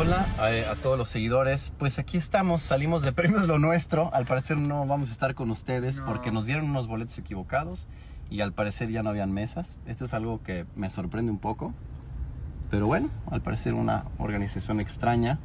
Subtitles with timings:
[0.00, 1.74] Hola eh, a, todos los seguidores.
[1.78, 4.08] Pues aquí estamos, salimos de Premios Lo Nuestro.
[4.14, 7.86] Al parecer no vamos a estar con ustedes porque nos dieron unos boletos equivocados
[8.30, 9.76] y al parecer ya no habían mesas.
[9.84, 11.74] Esto es algo que me sorprende un poco.
[12.70, 15.38] Pero bueno, al parecer una organización extraña.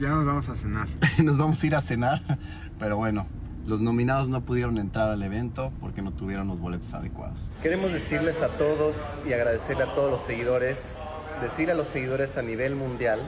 [0.00, 0.88] Ya nos vamos a cenar.
[1.22, 2.40] nos vamos a ir a cenar.
[2.80, 3.28] Pero bueno,
[3.66, 7.52] los nominados no pudieron entrar al evento porque no tuvieron los boletos adecuados.
[7.62, 10.96] Queremos decirles a todos y agradecerle a todos los seguidores,
[11.40, 13.20] decir a los seguidores a nivel mundial,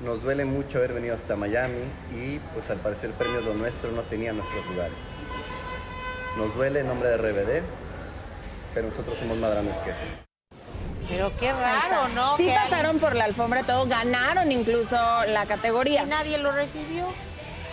[0.00, 1.82] nos duele mucho haber venido hasta Miami
[2.14, 5.08] y pues al parecer Premios Lo Nuestro no tenía nuestros lugares.
[6.36, 7.62] Nos duele en nombre de RBD,
[8.74, 10.10] pero nosotros somos más grandes que esto.
[11.08, 12.36] Pero qué raro, ¿no?
[12.36, 14.96] Sí pasaron por la alfombra todo, ganaron incluso
[15.28, 16.04] la categoría.
[16.04, 17.06] Y nadie lo recibió.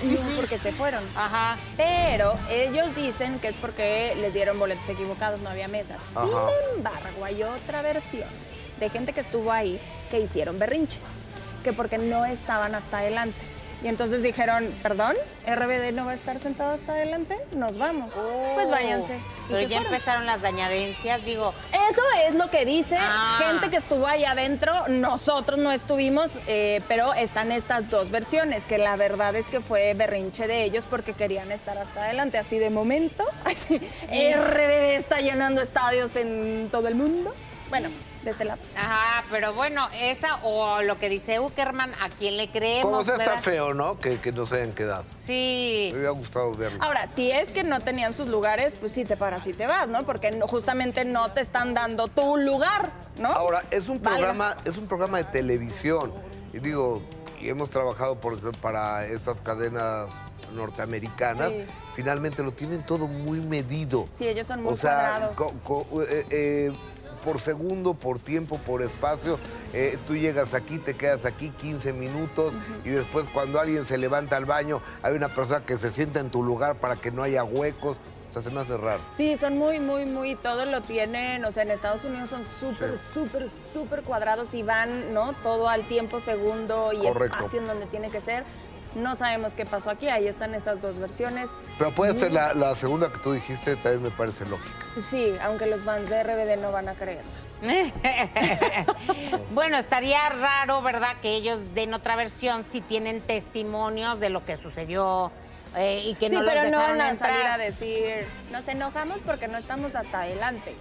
[0.04, 1.04] No, porque se fueron.
[1.16, 1.58] Ajá.
[1.76, 6.02] Pero ellos dicen que es porque les dieron boletos equivocados, no había mesas.
[6.14, 8.30] Sin embargo, hay otra versión
[8.80, 11.00] de gente que estuvo ahí que hicieron berrinche,
[11.68, 13.36] que porque no estaban hasta adelante.
[13.84, 15.14] Y entonces dijeron, perdón,
[15.46, 18.12] RBD no va a estar sentado hasta adelante, nos vamos.
[18.56, 19.20] Pues váyanse.
[19.48, 21.54] Pero ya empezaron las dañadencias, digo.
[21.92, 23.40] Eso es lo que dice Ah.
[23.44, 24.74] gente que estuvo ahí adentro.
[24.88, 29.94] Nosotros no estuvimos, eh, pero están estas dos versiones, que la verdad es que fue
[29.94, 32.40] berrinche de ellos porque querían estar hasta adelante.
[32.40, 33.78] Así de momento, así,
[34.10, 37.32] RBD está llenando estadios en todo el mundo.
[37.70, 37.90] Bueno,
[38.28, 38.60] de este lado.
[38.76, 42.84] Ajá, pero bueno, esa o lo que dice Uckerman, ¿a quién le creemos?
[42.92, 43.98] Como sea, está feo, ¿no?
[44.00, 45.06] Que, que no se hayan quedado.
[45.20, 45.90] Sí.
[45.92, 46.84] Me hubiera gustado verlo.
[46.84, 49.88] Ahora, si es que no tenían sus lugares, pues sí te paras y te vas,
[49.88, 50.06] ¿no?
[50.06, 53.30] Porque no- justamente no te están dando tu lugar, ¿no?
[53.30, 54.18] Ahora, es un Valga.
[54.20, 56.14] programa, es un programa de televisión.
[56.54, 57.02] Y digo,
[57.42, 60.08] y hemos trabajado por ejemplo, para estas cadenas
[60.54, 61.52] norteamericanas.
[61.52, 61.66] Sí.
[61.96, 64.08] Finalmente lo tienen todo muy medido.
[64.14, 64.92] Sí, ellos son muy o sea,
[65.32, 65.36] cuadrados.
[65.36, 66.72] co- co- eh, eh,
[67.18, 69.40] por segundo, por tiempo, por espacio.
[69.74, 72.54] eh, tú llegas aquí, te quedas aquí 15 minutos
[72.86, 76.30] y después cuando alguien se levanta al baño, hay una persona que se sienta en
[76.30, 77.98] tu lugar para que no haya huecos.
[78.30, 79.00] O sea, se me hace raro.
[79.16, 82.92] Sí, son muy, muy, muy, todo lo tienen, o sea, en Estados Unidos son súper,
[82.98, 83.04] Sí.
[83.14, 85.34] súper, súper cuadrados y van, ¿no?
[85.44, 87.36] Todo al tiempo, segundo y Correcto.
[87.38, 88.44] espacio en donde tiene que ser.
[88.98, 91.52] No sabemos qué pasó aquí, ahí están esas dos versiones.
[91.78, 94.76] Pero puede ser la, la segunda que tú dijiste, también me parece lógica.
[95.10, 97.22] Sí, aunque los fans de RBD no van a creer.
[99.52, 101.16] bueno, estaría raro, ¿verdad?
[101.22, 105.32] Que ellos den otra versión si tienen testimonios de lo que sucedió
[105.76, 107.32] eh, y que sí, no los pero no dejaron van a entrar.
[107.32, 110.76] salir a decir, nos enojamos porque no estamos hasta adelante.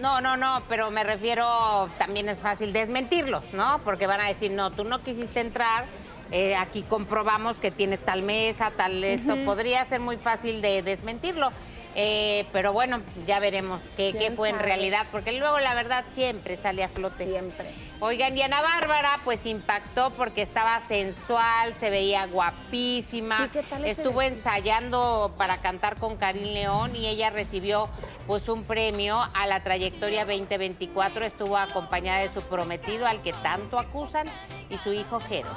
[0.00, 3.80] No, no, no, pero me refiero, también es fácil desmentirlos, ¿no?
[3.82, 5.86] Porque van a decir, no, tú no quisiste entrar,
[6.30, 9.36] eh, aquí comprobamos que tienes tal mesa, tal esto.
[9.44, 11.50] Podría ser muy fácil de desmentirlo.
[11.98, 16.04] Eh, pero bueno, ya veremos qué, qué ¿Quién fue en realidad, porque luego la verdad
[16.12, 17.24] siempre sale a flote.
[17.24, 17.72] Siempre.
[18.00, 24.20] Oigan, y Ana Bárbara pues impactó porque estaba sensual, se veía guapísima, ¿qué tal estuvo
[24.20, 27.88] ensayando para cantar con Karim León y ella recibió
[28.26, 33.78] pues un premio a la trayectoria 2024, estuvo acompañada de su prometido al que tanto
[33.78, 34.26] acusan
[34.68, 35.48] y su hijo Jero.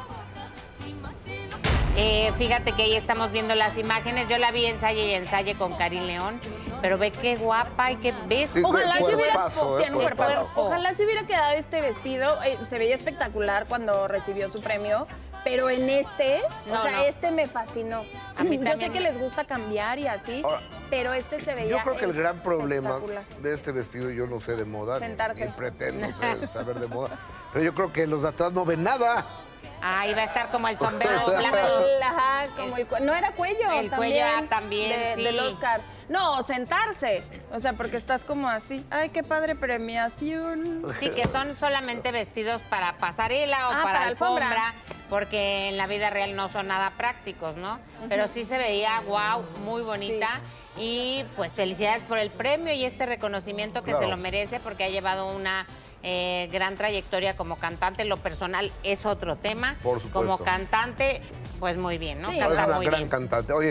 [2.02, 4.30] Eh, fíjate que ahí estamos viendo las imágenes.
[4.30, 6.40] Yo la vi ensaye y ensaye con Karim León,
[6.82, 8.52] pero ve qué guapa y qué ves.
[8.54, 10.46] Sí, Ojalá se hubiera, eh.
[10.56, 12.42] Ojalá se hubiera quedado este vestido.
[12.44, 15.08] eh, se veía espectacular cuando recibió su premio.
[15.44, 17.04] Pero en este, No, o sea, no.
[17.04, 18.04] este me fascinó.
[18.38, 21.70] A mí Yo sé que les gusta cambiar y así, Ahora, pero este se veía
[21.70, 23.00] Yo creo que el gran problema
[23.42, 25.46] de este vestido, yo no sé de moda, Sentarse.
[25.46, 26.08] ni pretendo
[26.54, 27.18] saber de moda,
[27.54, 29.26] pero yo creo que los de atrás no ven nada.
[29.82, 31.58] Ahí va a estar como el sombrero blanco.
[32.04, 35.24] Ajá, como el, no era cuello El cuello, ah, también, de- sí.
[35.24, 35.82] del Oscar.
[36.10, 37.24] No, sentarse.
[37.52, 38.84] O sea, porque estás como así.
[38.90, 40.82] Ay, qué padre premiación.
[41.00, 44.46] Sí, que son solamente vestidos para pasarela o Ah, para, para alfombra.
[44.48, 44.74] alfombra,
[45.10, 47.80] porque en la vida real no son nada prácticos, ¿no?
[48.10, 50.40] Pero sí se veía, wow, muy bonita.
[50.78, 54.06] Y pues felicidades por el premio y este reconocimiento que Claro.
[54.06, 55.68] se lo merece porque ha llevado una
[56.02, 58.06] eh, gran trayectoria como cantante.
[58.06, 59.76] Lo personal es otro tema.
[59.84, 60.20] Por supuesto.
[60.20, 61.22] Como cantante,
[61.60, 62.30] pues muy bien, ¿no?
[62.32, 62.38] Sí.
[62.40, 63.10] Es Canta una muy gran bien.
[63.10, 63.52] cantante.
[63.54, 63.68] Oye,